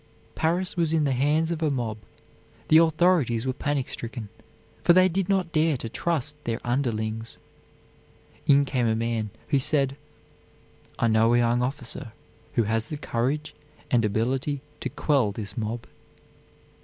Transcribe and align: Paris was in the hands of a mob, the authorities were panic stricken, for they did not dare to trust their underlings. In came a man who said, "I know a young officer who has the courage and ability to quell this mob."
Paris 0.33 0.75
was 0.75 0.93
in 0.93 1.03
the 1.03 1.11
hands 1.11 1.51
of 1.51 1.61
a 1.61 1.69
mob, 1.69 1.99
the 2.69 2.77
authorities 2.79 3.45
were 3.45 3.53
panic 3.53 3.87
stricken, 3.87 4.29
for 4.83 4.93
they 4.93 5.07
did 5.07 5.29
not 5.29 5.51
dare 5.51 5.77
to 5.77 5.87
trust 5.89 6.35
their 6.43 6.59
underlings. 6.63 7.37
In 8.47 8.65
came 8.65 8.87
a 8.87 8.95
man 8.95 9.29
who 9.49 9.59
said, 9.59 9.95
"I 10.97 11.07
know 11.07 11.31
a 11.35 11.37
young 11.37 11.61
officer 11.61 12.13
who 12.55 12.63
has 12.63 12.87
the 12.87 12.97
courage 12.97 13.53
and 13.91 14.03
ability 14.03 14.63
to 14.79 14.89
quell 14.89 15.31
this 15.33 15.55
mob." 15.55 15.85